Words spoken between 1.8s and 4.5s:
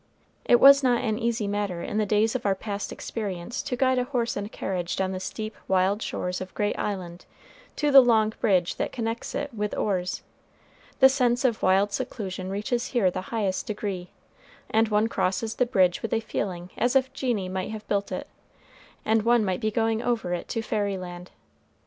in the days of our past experience to guide a horse